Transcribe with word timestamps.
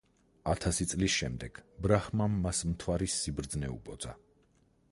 ათასი 0.53 0.85
წლის 0.93 1.11
შემდეგ 1.23 1.59
ბრაჰმამ 1.85 2.39
მას 2.45 2.63
მთვარის 2.71 3.19
სიბრძნე 3.27 3.73
უბოძა. 3.77 4.15